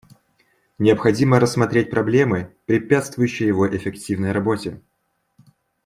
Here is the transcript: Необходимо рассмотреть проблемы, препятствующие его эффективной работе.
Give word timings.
Необходимо 0.79 1.39
рассмотреть 1.39 1.91
проблемы, 1.91 2.55
препятствующие 2.65 3.47
его 3.49 3.67
эффективной 3.69 4.31
работе. 4.31 4.81